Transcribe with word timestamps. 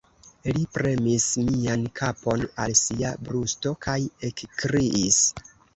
Li 0.57 0.61
premis 0.77 1.27
mian 1.51 1.85
kapon 2.01 2.47
al 2.65 2.75
sia 2.83 3.15
brusto 3.29 3.79
kaj 3.87 4.01
ekkriis: 4.33 5.27